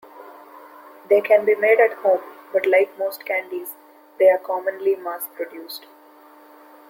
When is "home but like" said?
1.99-2.97